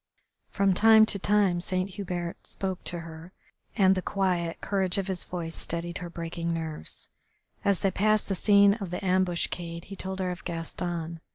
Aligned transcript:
From 0.49 0.73
time 0.73 1.05
to 1.05 1.19
time 1.19 1.61
Saint 1.61 1.91
Hubert 1.91 2.47
spoke 2.47 2.83
to 2.85 3.01
her, 3.01 3.33
and 3.77 3.93
the 3.93 4.01
quiet 4.01 4.59
courage 4.59 4.97
of 4.97 5.05
his 5.05 5.25
voice 5.25 5.55
steadied 5.55 5.99
her 5.99 6.09
breaking 6.09 6.51
nerves. 6.55 7.07
As 7.63 7.81
they 7.81 7.91
passed 7.91 8.27
the 8.27 8.33
scene 8.33 8.73
of 8.73 8.89
the 8.89 9.05
ambuscade 9.05 9.83
he 9.85 9.95
told 9.95 10.17
her 10.17 10.31
of 10.31 10.43
Gaston. 10.43 11.19